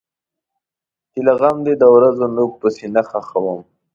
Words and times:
چې 1.11 1.19
له 1.27 1.33
غم 1.39 1.57
دی 1.65 1.73
د 1.77 1.83
ورځو 1.95 2.25
نوک 2.35 2.51
په 2.61 2.67
سینه 2.75 3.01
خښوم. 3.09 3.59